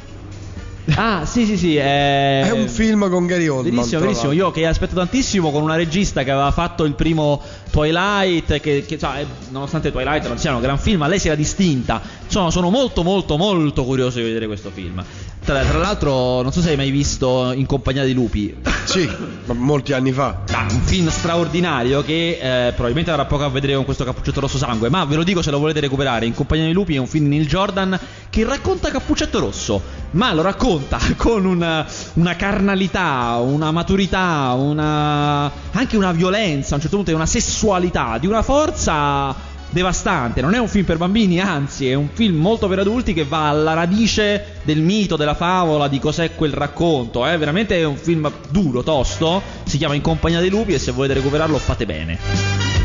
[0.94, 1.76] Ah, sì, sì, sì.
[1.76, 3.74] È, È un film con Gary Oldman.
[3.74, 4.32] Benissimo, benissimo.
[4.32, 8.98] Io che aspetto tantissimo con una regista che aveva fatto il primo Twilight, che, che
[8.98, 12.00] cioè, nonostante Twilight non sia un gran film, ma lei si era distinta.
[12.24, 15.02] Insomma, sono molto, molto, molto curioso di vedere questo film.
[15.44, 18.54] Tra, tra l'altro, non so se hai mai visto In compagnia dei lupi.
[18.84, 19.10] Sì,
[19.46, 20.42] ma molti anni fa.
[20.52, 24.58] Ah, un film straordinario che eh, probabilmente avrà poco a vedere con questo Cappuccetto Rosso
[24.58, 26.26] Sangue, ma ve lo dico se lo volete recuperare.
[26.26, 27.98] In compagnia dei lupi è un film di Neil Jordan
[28.30, 35.96] che racconta Cappuccetto Rosso, ma lo racconta con una, una carnalità, una maturità, una, anche
[35.96, 40.40] una violenza, a un certo punto è una sessualità di una forza devastante.
[40.40, 43.50] Non è un film per bambini, anzi, è un film molto per adulti che va
[43.50, 47.26] alla radice del mito, della favola, di cos'è quel racconto.
[47.26, 47.36] Eh?
[47.36, 49.42] Veramente è un film duro, tosto.
[49.64, 52.18] Si chiama In compagnia dei lupi e se volete recuperarlo fate bene.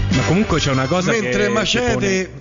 [0.09, 2.31] Ma comunque c'è una cosa Mentre che Macete.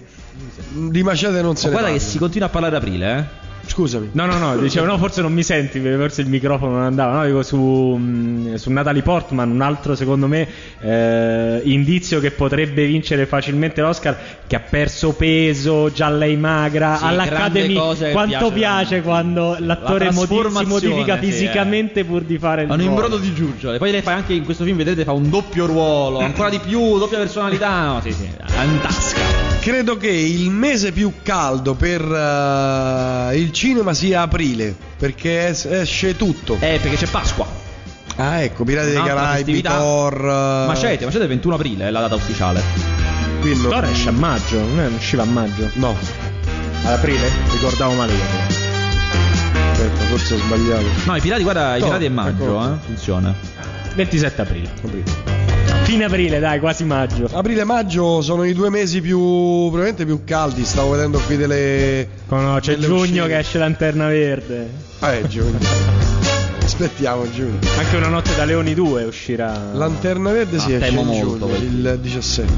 [0.70, 2.10] Di Macete non se Oh, ne guarda che parla.
[2.10, 3.46] si continua a parlare ad aprile, eh.
[3.68, 4.08] Scusami.
[4.12, 7.18] No, no, no, dicevo, no, forse non mi senti, forse il microfono non andava.
[7.18, 10.48] No, dico su, mh, su Natalie Portman, un altro secondo me
[10.80, 17.04] eh, indizio che potrebbe vincere facilmente l'Oscar, che ha perso peso, già lei magra, Sì,
[17.04, 17.74] all'Academy.
[17.74, 18.50] Quanto piacciono.
[18.52, 21.30] piace quando l'attore La modi- si modifica sì, eh.
[21.30, 23.06] fisicamente pur di fare il Hanno un ruolo.
[23.08, 23.78] brodo di giuggiole.
[23.78, 26.98] Poi lei fa anche in questo film, vedete, fa un doppio ruolo, ancora di più,
[26.98, 27.84] doppia personalità.
[27.84, 28.28] No, sì, sì,
[28.80, 29.46] tasca.
[29.60, 36.14] Credo che il mese più caldo per eh, il cinema sia aprile, perché es- esce
[36.16, 36.54] tutto.
[36.60, 37.44] Eh, perché c'è Pasqua.
[38.16, 39.60] Ah, ecco, Pirati dei Caraibi.
[39.62, 40.20] Thor.
[40.22, 42.62] Macete, Macete è il 21 aprile, è la data ufficiale.
[43.40, 45.68] qui no- Thor esce a maggio, non è- usciva a maggio.
[45.74, 45.96] No,
[46.84, 47.28] Ad aprile?
[47.52, 48.22] Ricordavo male io.
[49.72, 50.84] aspetta, forse ho sbagliato.
[51.06, 52.62] No, i pirati, guarda, i No, pirati è maggio, ecco.
[52.62, 52.66] eh.
[52.72, 53.34] Attenzione.
[53.94, 54.70] 27 aprile.
[54.84, 55.04] Aprile.
[55.88, 57.30] Fine aprile, dai, quasi maggio.
[57.32, 60.62] Aprile e maggio sono i due mesi più probabilmente più caldi.
[60.66, 62.06] Stavo vedendo qui delle.
[62.28, 63.26] Oh no, c'è delle giugno uscite.
[63.26, 64.70] che esce Lanterna Verde.
[64.98, 66.17] Ah, è giugno.
[66.68, 67.58] Aspettiamo giugno.
[67.78, 69.58] Anche una notte da Leoni 2 uscirà.
[69.72, 72.52] Lanterna Verde si Ah, esce temo in molto giugno, per- il 17.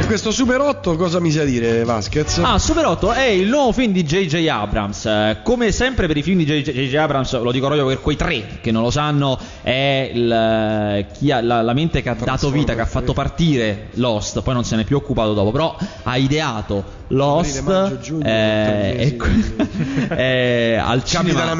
[0.00, 2.38] E questo Super 8 cosa mi sa dire Vasquez?
[2.42, 4.48] Ah, Super 8 è il nuovo film di J.J.
[4.48, 5.04] Abrams.
[5.04, 6.94] Eh, Come sempre per i film di J.J.
[6.94, 11.30] Abrams, lo dico proprio per quei tre che non lo sanno, è il, eh, chi
[11.30, 14.64] ha, la, la mente che ha dato vita, che ha fatto partire Lost, poi non
[14.64, 21.02] se n'è più occupato dopo, però ha ideato Lost maggio, giugno, eh, e eh, al
[21.02, 21.54] Capitan cinema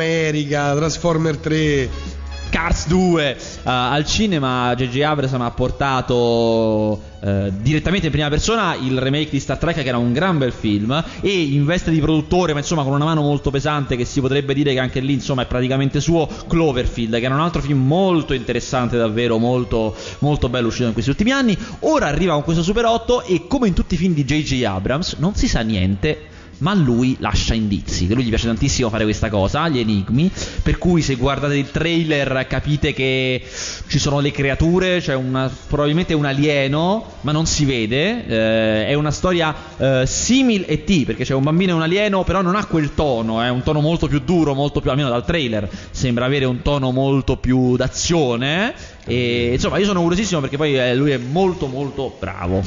[0.74, 2.18] Transformer 3.
[2.50, 5.00] Cars 2 eh, al cinema J.J.
[5.02, 9.98] Abrams ha portato eh, direttamente in prima persona il remake di Star Trek che era
[9.98, 13.50] un gran bel film e in veste di produttore ma insomma con una mano molto
[13.50, 17.34] pesante che si potrebbe dire che anche lì insomma è praticamente suo Cloverfield che era
[17.34, 22.06] un altro film molto interessante davvero molto, molto bello uscito in questi ultimi anni ora
[22.06, 24.64] arriva con questo Super 8 e come in tutti i film di J.J.
[24.64, 26.29] Abrams non si sa niente
[26.60, 30.30] ma lui lascia indizi, che lui gli piace tantissimo fare questa cosa, gli enigmi,
[30.62, 33.42] per cui se guardate il trailer capite che
[33.86, 38.94] ci sono le creature, c'è una, probabilmente un alieno, ma non si vede, eh, è
[38.94, 42.66] una storia eh, simile E.T., perché c'è un bambino e un alieno, però non ha
[42.66, 46.44] quel tono, è un tono molto più duro, molto più, almeno dal trailer, sembra avere
[46.44, 48.74] un tono molto più d'azione,
[49.10, 52.62] e insomma io sono curiosissimo perché poi eh, lui è molto molto bravo.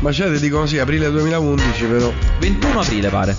[0.00, 2.12] Macete dicono sì, aprile 2011 però.
[2.38, 3.36] 21 aprile pare.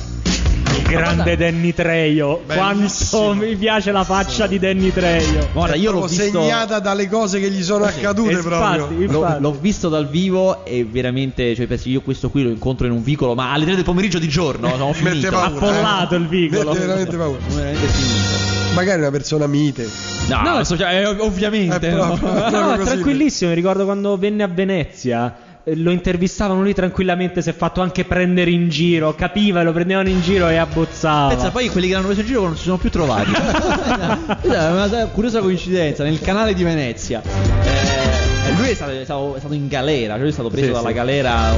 [0.87, 2.41] Grande Danny Trejo.
[2.45, 3.21] Bellissimo.
[3.21, 5.49] Quanto mi piace la faccia di Danny Trejo.
[5.53, 6.23] Guarda, io l'ho visto...
[6.23, 9.07] segnata dalle cose che gli sono accadute Infatti, proprio.
[9.07, 9.41] L'ho, infatti.
[9.41, 13.03] l'ho visto dal vivo e veramente, cioè, pensi, io questo qui lo incontro in un
[13.03, 15.29] vicolo, ma alle 3 del pomeriggio di giorno sono finito.
[15.29, 16.71] paura, Affollato il vicolo.
[16.71, 17.39] Mette veramente paura.
[17.47, 18.48] Veramente finito.
[18.79, 19.87] Magari una persona mite.
[20.29, 21.89] No, No, adesso, cioè, eh, ovviamente.
[21.89, 22.13] È no.
[22.17, 23.49] proprio- No, no, è tranquillissimo.
[23.49, 25.35] Mi ricordo quando venne a Venezia.
[25.65, 27.41] eh, Lo intervistavano lì tranquillamente.
[27.41, 29.13] Si è fatto anche prendere in giro.
[29.15, 31.29] Capiva, lo prendevano in giro e abbozzava.
[31.29, 33.31] Pensa poi quelli che l'hanno preso in giro non si sono più trovati.
[34.41, 37.21] È una curiosa coincidenza nel canale di Venezia.
[37.21, 40.67] Eh, lui è stato, è stato- è stato in galera, cioè lui è stato preso
[40.67, 40.93] Sì, dalla sì.
[40.93, 41.53] galera.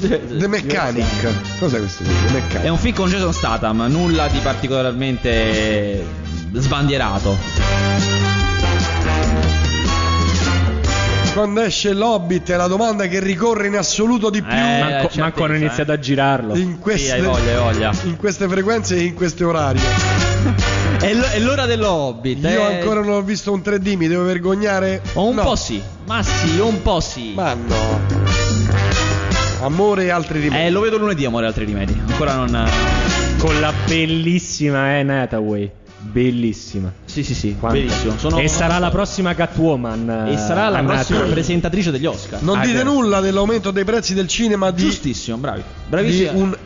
[0.00, 1.58] The Mechanic.
[1.58, 2.02] Cos'è questo?
[2.04, 2.62] The Mechanic.
[2.62, 6.26] È un film con Jason Statham, nulla di particolarmente
[6.60, 7.36] sbandierato.
[11.34, 15.20] Quando esce l'Hobbit è la domanda che ricorre in assoluto di più Eh, manco, certezza,
[15.20, 15.58] manco hanno eh.
[15.58, 16.56] iniziato a girarlo.
[16.56, 17.92] in, queste, hai voglia, hai voglia.
[18.04, 19.78] in queste frequenze e in questi orari.
[20.98, 22.42] È, l- è l'ora dello Hobbit.
[22.42, 22.74] Io eh.
[22.78, 25.00] ancora non ho visto un 3D, mi devo vergognare?
[25.12, 25.42] O un No.
[25.44, 25.80] po' sì.
[26.06, 27.34] Ma sì, un po' sì.
[27.36, 28.00] Ma no.
[29.62, 30.64] Amore e altri rimedi.
[30.64, 31.96] Eh, lo vedo lunedì, amore, altri rimedi.
[32.04, 32.68] Ancora non.
[33.38, 35.70] Con la bellissima Anne Hathaway.
[36.10, 36.92] Bellissima.
[37.04, 37.56] Sì, sì, sì.
[37.58, 38.16] Quanta- Bellissimo.
[38.16, 40.26] Sono- e sarà la prossima Catwoman.
[40.28, 42.42] E sarà la prossima presentatrice degli Oscar.
[42.42, 42.82] non Ah, dite beh.
[42.84, 45.60] nulla dell'aumento dei prezzi del cinema di, Giustissimo, bravi.
[45.60, 46.38] di Bravissimo.
[46.38, 46.56] un,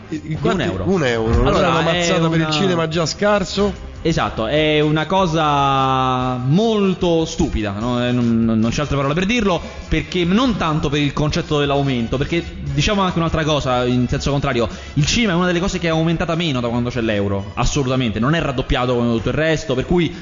[0.41, 0.85] un euro.
[0.89, 1.35] Un euro.
[1.35, 3.91] Non Allora, è una mazzata per il una- cinema già scarso.
[4.05, 8.05] Esatto, è una cosa molto stupida, no?
[8.05, 12.17] Eh, non, non c'è altra parola per dirlo, perché non tanto per il concetto dell'aumento,
[12.17, 15.87] perché diciamo anche un'altra cosa in senso contrario, il cinema è una delle cose che
[15.87, 19.77] è aumentata meno da quando c'è l'euro, assolutamente, non è raddoppiato come tutto il resto,
[19.77, 20.13] per cui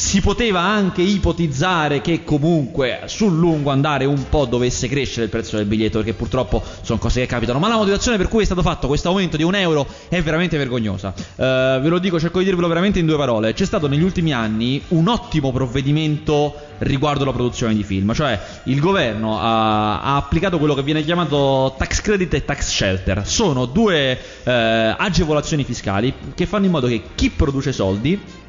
[0.00, 5.56] si poteva anche ipotizzare che comunque sul lungo andare un po' dovesse crescere il prezzo
[5.58, 7.58] del biglietto, perché purtroppo sono cose che capitano.
[7.58, 10.56] Ma la motivazione per cui è stato fatto questo aumento di un euro è veramente
[10.56, 11.12] vergognosa.
[11.16, 13.52] Eh, ve lo dico, cerco di dirvelo veramente in due parole.
[13.52, 18.80] C'è stato negli ultimi anni un ottimo provvedimento riguardo la produzione di film, cioè il
[18.80, 23.26] governo ha, ha applicato quello che viene chiamato tax credit e tax shelter.
[23.26, 24.50] Sono due eh,
[24.96, 28.48] agevolazioni fiscali che fanno in modo che chi produce soldi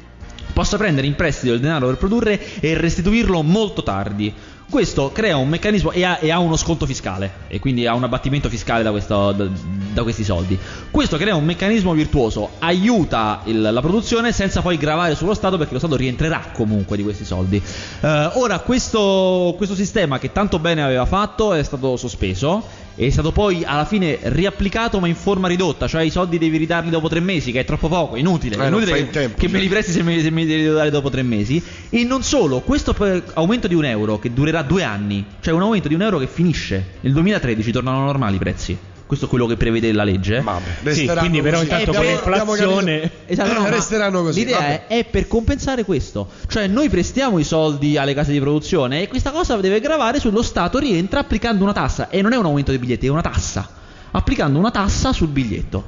[0.52, 4.32] possa prendere in prestito il denaro per produrre e restituirlo molto tardi.
[4.68, 8.04] Questo crea un meccanismo e ha, e ha uno sconto fiscale e quindi ha un
[8.04, 9.46] abbattimento fiscale da, questo- da-
[9.92, 10.58] da questi soldi.
[10.90, 15.74] Questo crea un meccanismo virtuoso, aiuta il- la produzione senza poi gravare sullo Stato perché
[15.74, 17.60] lo Stato rientrerà comunque di questi soldi.
[18.00, 23.32] Eh, ora questo, questo sistema che tanto bene aveva fatto è stato sospeso è stato
[23.32, 27.20] poi alla fine riapplicato ma in forma ridotta, cioè i soldi devi ridarli dopo tre
[27.20, 28.56] mesi, che è troppo poco, inutile.
[28.56, 29.64] Eh, inutile in tempo, che me certo.
[29.64, 31.62] li presti se me, se me li devi dare dopo tre mesi.
[31.88, 32.94] E non solo, questo
[33.34, 36.26] aumento di un euro che durerà due anni, cioè un aumento di un euro che
[36.26, 36.94] finisce.
[37.00, 38.78] Nel 2013 tornano normali i prezzi.
[39.12, 40.40] Questo è quello che prevede la legge.
[40.40, 41.70] Vabbè, Sì, quindi però così.
[41.70, 43.10] intanto Eh, con l'inflazione...
[43.26, 44.86] Esatto, no, resteranno così, L'idea vabbè.
[44.86, 46.28] è, è per compensare questo.
[46.48, 50.40] Cioè, noi prestiamo i soldi alle case di produzione e questa cosa deve gravare sullo
[50.40, 52.08] Stato, rientra applicando una tassa.
[52.08, 53.68] E non è un aumento dei biglietti, è una tassa.
[54.12, 55.84] Applicando una tassa sul biglietto.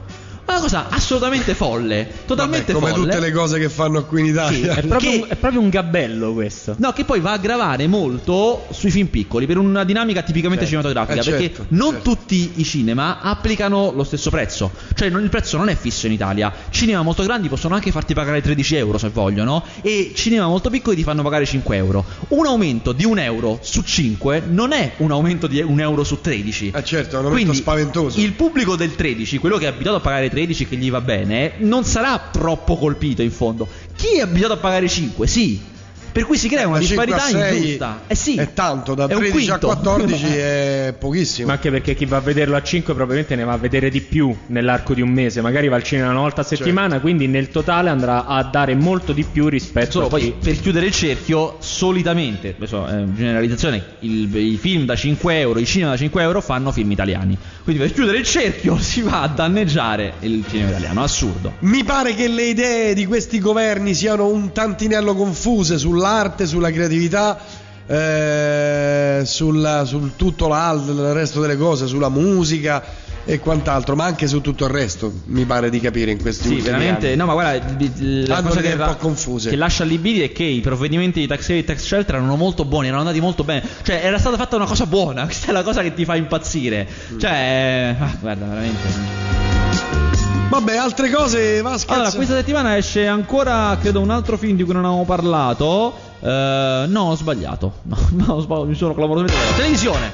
[0.46, 2.06] Una cosa assolutamente folle.
[2.26, 3.12] Totalmente Vabbè, come folle.
[3.14, 4.74] tutte le cose che fanno qui in Italia.
[4.74, 6.74] È proprio, Che- un, è proprio un gabello questo.
[6.78, 10.82] No, che poi va a gravare molto sui film piccoli per una dinamica tipicamente Certo.
[10.82, 11.20] cinematografica.
[11.26, 12.10] Eh, perché certo, non certo.
[12.10, 14.70] tutti i cinema applicano lo stesso prezzo.
[14.94, 16.52] Cioè, non- il prezzo non è fisso in Italia.
[16.70, 19.64] Cinema molto grandi possono anche farti pagare 13 euro se vogliono.
[19.80, 22.04] E cinema molto piccoli ti fanno pagare 5 euro.
[22.28, 26.20] Un aumento di un euro su 5 non è un aumento di un euro su
[26.20, 26.70] 13.
[26.74, 28.20] Eh, certo, è un aumento Quindi spaventoso.
[28.20, 31.52] Il pubblico del 13, quello che è abituato a pagare 13 che gli va bene,
[31.58, 33.68] non sarà troppo colpito in fondo.
[33.94, 35.26] Chi è abituato a pagare 5?
[35.28, 35.72] Sì.
[36.14, 38.00] Per cui si crea una 5 disparità a 6 ingiusta.
[38.06, 38.36] Eh sì.
[38.36, 39.66] È tanto, da È un 13 a quinto.
[39.66, 41.48] 14 è pochissimo.
[41.48, 44.00] Ma anche perché chi va a vederlo a 5 probabilmente ne va a vedere di
[44.00, 46.62] più nell'arco di un mese, magari va al cinema una volta a Certo.
[46.64, 50.34] settimana, quindi nel totale andrà a dare molto di più rispetto Solo a poi chi...
[50.40, 55.66] per chiudere il cerchio, solitamente, adesso è generalizzazione, il- i film da 5 euro, i
[55.66, 57.36] cinema da 5 euro fanno film italiani.
[57.64, 61.02] Quindi per chiudere il cerchio si va a danneggiare il cinema italiano.
[61.02, 61.54] Assurdo.
[61.60, 65.76] Mi pare che le idee di questi governi siano un tantinello confuse
[66.08, 67.38] sull'arte, sulla creatività,
[67.86, 72.82] eh, sulla- sul tutto il resto delle cose, sulla musica
[73.26, 76.48] e quant'altro, ma anche su tutto il resto, mi pare di capire in questi Sì,
[76.56, 77.06] ultimi veramente.
[77.06, 77.16] anni.
[77.16, 79.48] No, ma guarda, la Hanno cosa che, idee un po' confuse.
[79.48, 82.88] che lascia allibiti è che i provvedimenti di tax e tax shelter erano molto buoni,
[82.88, 83.66] erano andati molto bene.
[83.82, 85.24] Cioè, era stata fatta una cosa buona.
[85.24, 86.86] Questa è la cosa che ti fa impazzire.
[87.14, 87.18] Mm.
[87.18, 90.03] Cioè, ah, guarda, veramente.
[90.48, 91.96] Vabbè, altre cose, Vasquez.
[91.96, 95.94] Allora, questa settimana esce ancora, credo, un altro film di cui non avevamo parlato.
[96.20, 97.72] Eh, no, ho sbagliato.
[97.84, 99.56] No, no, ho sbagliato, mi sono clamorosamente sbagliato.
[99.56, 100.12] Televisione.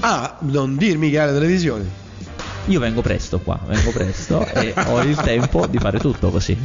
[0.00, 2.06] Ah, non dirmi che hai la televisione.
[2.66, 6.56] Io vengo presto qua, vengo presto e ho il tempo di fare tutto così.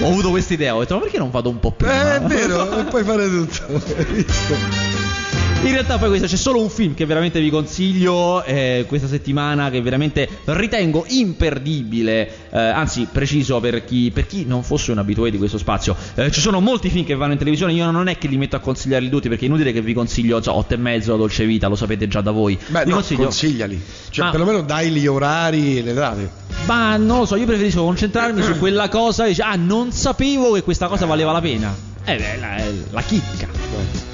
[0.00, 2.14] Ho avuto questa idea, ho detto, ma perché non vado un po' prima?
[2.14, 3.66] Eh, è vero, puoi fare tutto.
[3.96, 5.27] Hai visto?
[5.60, 9.70] In realtà poi questo c'è solo un film che veramente vi consiglio eh, questa settimana
[9.70, 15.30] che veramente ritengo imperdibile, eh, anzi preciso per chi, per chi non fosse un abitué
[15.30, 15.96] di questo spazio.
[16.14, 18.54] Eh, ci sono molti film che vanno in televisione, io non è che li metto
[18.54, 21.44] a consigliarli tutti perché è inutile che vi consiglio, so, 8 e mezzo, La Dolce
[21.44, 22.56] Vita, lo sapete già da voi.
[22.68, 23.24] Beh, vi no, consiglio...
[23.24, 23.82] consigliali.
[24.10, 26.30] Cioè, Ma- perlomeno dai gli orari e le date.
[26.66, 30.52] Ma non lo so, io preferisco concentrarmi su quella cosa e dice, ah, non sapevo
[30.52, 31.76] che questa cosa valeva la pena.
[32.04, 33.48] Eh beh, la, la chicca.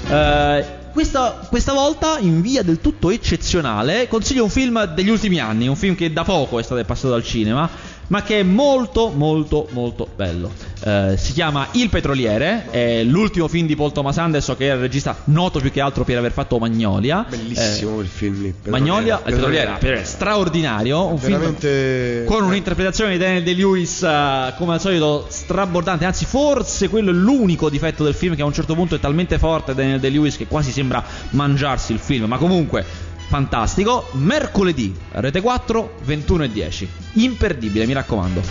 [0.09, 5.67] Eh, questa, questa volta, in via del tutto eccezionale, consiglio un film degli ultimi anni,
[5.67, 7.69] un film che da poco è stato passato al cinema,
[8.07, 10.51] ma che è molto molto molto bello.
[10.83, 14.79] Eh, si chiama Il Petroliere, è l'ultimo film di Paul Thomas Anderson che è il
[14.79, 17.25] regista noto più che altro per aver fatto Magnolia.
[17.27, 18.53] Bellissimo quel film lì.
[18.63, 22.23] Eh, Magnolia, il Petroliere, Petroliere, straordinario, un Veramente...
[22.23, 27.13] film con un'interpretazione di Daniel De-Lewis eh, come al solito strabordante, anzi forse quello è
[27.13, 30.47] l'unico difetto del film che a un certo punto è talmente forte Daniel De-Lewis che
[30.47, 34.07] quasi sembra mangiarsi il film, ma comunque fantastico.
[34.13, 36.89] Mercoledì, Rete 4, 21 e 10.
[37.13, 38.41] Imperdibile, mi raccomando.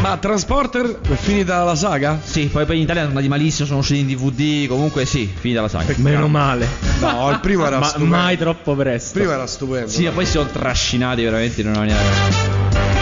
[0.00, 2.18] Ma Transporter è finita la saga?
[2.22, 5.68] Sì, poi in Italia sono andati malissimo, sono usciti in DVD, comunque sì, finita la
[5.68, 5.94] saga.
[5.98, 6.66] Meno male.
[7.00, 8.16] No, il primo era Ma stupendo.
[8.16, 9.16] mai troppo presto.
[9.16, 9.88] Il primo era stupendo.
[9.88, 13.01] Sì, ma poi si sono trascinati veramente in una maniera...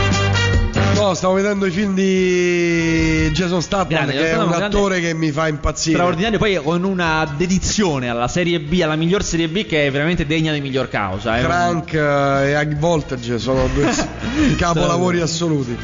[1.01, 5.30] No, stavo vedendo i film di Jason Statham, Grande, che è un attore che mi
[5.30, 5.96] fa impazzire.
[5.96, 10.26] Straordinario, poi con una dedizione alla Serie B, alla miglior Serie B che è veramente
[10.26, 11.38] degna di miglior causa.
[11.38, 11.42] eh.
[11.42, 13.90] Crank eh, e High Voltage sono due
[14.59, 15.76] capolavori assoluti.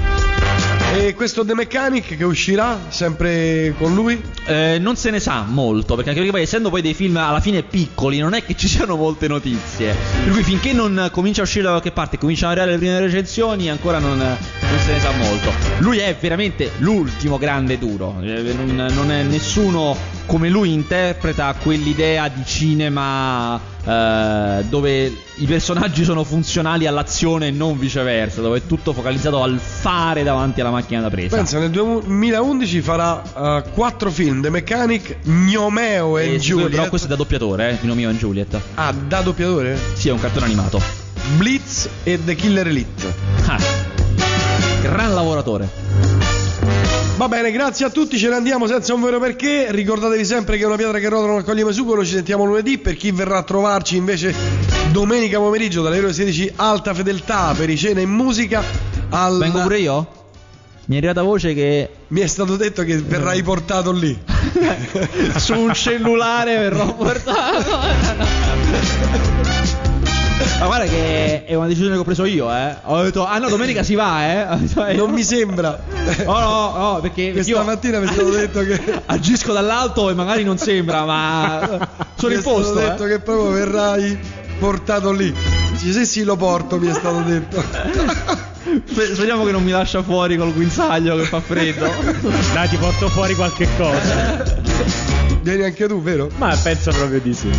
[0.99, 4.19] E questo The Mechanic che uscirà sempre con lui?
[4.47, 7.41] Eh, non se ne sa molto, perché anche perché poi essendo poi dei film alla
[7.41, 9.95] fine piccoli, non è che ci siano molte notizie.
[10.25, 13.01] Per cui finché non comincia a uscire da qualche parte cominciano ad arrivare le prime
[13.01, 15.53] recensioni, ancora non, non se ne sa molto.
[15.79, 18.17] Lui è veramente l'ultimo grande duro.
[18.23, 19.95] Eh, Non, non è nessuno
[20.25, 27.79] come lui interpreta quell'idea di cinema eh, dove i personaggi sono funzionali all'azione e non
[27.79, 31.37] viceversa, dove è tutto focalizzato al fare davanti alla macchina da presa.
[31.37, 36.71] Pensa, nel 2011 farà eh, quattro film, The Mechanic, Gnomeo e Eh, sì, quello- Juliet.
[36.71, 38.61] Però questo è da doppiatore, eh, Pino Mio e Juliet.
[38.75, 39.79] Ah, da doppiatore?
[39.95, 40.81] Sì, è un cartone animato.
[41.37, 43.15] Blitz e The Killer Elite.
[43.47, 43.59] Ah,
[44.83, 46.36] gran lavoratore.
[47.17, 49.69] Va bene, grazie a tutti, ce ne andiamo senza un vero perché.
[49.71, 52.05] Ricordatevi sempre che una pietra che rotola non accoglie supero.
[52.05, 52.77] Ci sentiamo lunedì.
[52.77, 54.35] Per chi verrà a trovarci invece
[54.91, 58.63] domenica pomeriggio dalle ore 16, alta fedeltà per i cena in musica.
[59.09, 59.39] Al...
[59.39, 60.07] Vengo pure io?
[60.85, 64.17] Mi è arrivata voce che Mi è stato detto che verrai portato lì.
[65.37, 67.79] su un cellulare verrò portato.
[70.59, 72.77] Ma guarda che è una decisione che ho preso io, eh.
[72.85, 74.57] Ho detto, ah no, domenica si va, eh.
[74.67, 75.79] Detto, eh, Non mi sembra.
[76.25, 78.81] Oh no, no, perché Questa io mattina mi è stato detto che.
[79.07, 82.75] agisco dall'alto e magari non sembra, ma sono mi in posto.
[82.75, 82.91] Mi è stato eh.
[82.91, 84.19] detto che proprio verrai
[84.59, 85.35] portato lì.
[85.75, 87.63] Sì, sì, sì, lo porto, mi è stato detto.
[88.87, 91.87] Sper- Speriamo che non mi lascia fuori col guinzaglio che fa freddo.
[92.55, 94.43] Dai, ti porto fuori qualche cosa.
[95.43, 96.31] Vieni anche tu, vero?
[96.37, 97.51] Ma penso proprio di sì.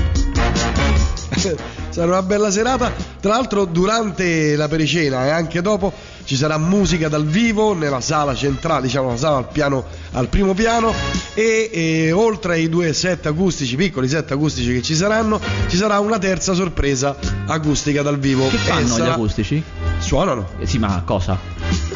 [1.89, 2.91] Sarà una bella serata.
[3.19, 5.91] Tra l'altro, durante la pericena e anche dopo
[6.25, 10.53] ci sarà musica dal vivo nella sala centrale, diciamo la sala al, piano, al primo
[10.53, 10.93] piano.
[11.33, 15.99] E, e oltre ai due set acustici, piccoli set acustici che ci saranno, ci sarà
[15.99, 17.15] una terza sorpresa
[17.47, 18.47] acustica dal vivo.
[18.49, 19.63] Che fanno E gli acustici?
[19.99, 21.37] Suonano Eh, sì, ma cosa?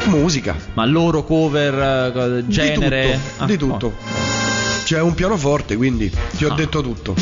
[0.06, 0.56] musica.
[0.74, 1.74] Ma loro cover,
[2.16, 3.18] eh, genere?
[3.36, 3.72] Ah, Di tutto.
[3.72, 3.86] Di tutto.
[3.86, 4.40] oh.
[4.84, 6.54] C'è un pianoforte, quindi ti ho Ah.
[6.56, 7.14] detto tutto.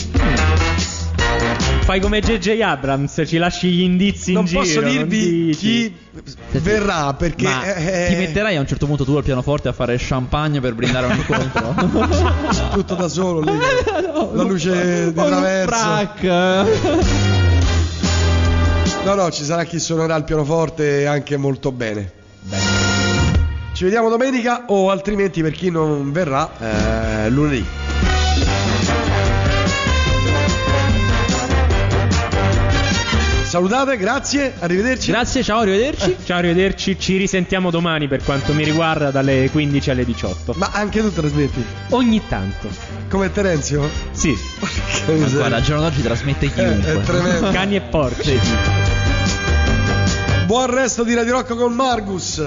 [1.91, 4.61] Fai come JJ Abrams, ci lasci gli indizi Non in giro.
[4.61, 5.59] posso non dirvi dici.
[5.59, 5.95] chi
[6.61, 9.97] verrà perché Ma eh, ti metterai a un certo punto tu al pianoforte a fare
[9.99, 11.74] champagne per brindare un incontro?
[12.70, 13.59] tutto da solo lì.
[14.34, 15.74] La luce di traverso.
[15.74, 16.22] frac.
[19.05, 22.12] No, no, ci sarà chi suonerà il pianoforte anche molto bene.
[23.72, 27.89] Ci vediamo domenica o altrimenti per chi non verrà eh, lunedì.
[33.51, 35.11] Salutate, grazie, arrivederci.
[35.11, 36.16] Grazie, ciao, arrivederci.
[36.24, 36.96] Ciao, arrivederci.
[36.96, 40.55] Ci risentiamo domani per quanto mi riguarda dalle 15 alle 18.
[40.57, 41.61] Ma anche tu trasmetti?
[41.88, 42.68] Ogni tanto.
[43.09, 43.90] Come Terenzio?
[44.12, 44.32] Sì,
[45.05, 45.38] Che miseria.
[45.38, 46.92] Guarda, al giorno d'oggi trasmette Eh, chiunque.
[46.92, 47.51] è tremendo.
[47.51, 48.38] cani e porci.
[50.46, 52.40] Buon resto di Radio Rocco con Margus.